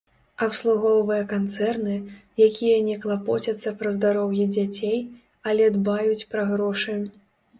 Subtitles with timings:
[0.43, 1.97] Абслугоўвае канцэрны,
[2.47, 4.97] якія не клапоцяцца пра здароўе дзяцей,
[5.51, 6.99] але дбаюць пра грошы.